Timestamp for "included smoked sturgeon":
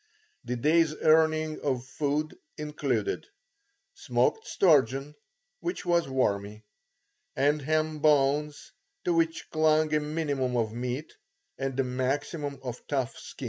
2.57-5.13